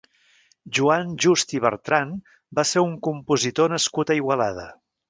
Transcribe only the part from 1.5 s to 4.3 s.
i Bertran va ser un compositor nascut a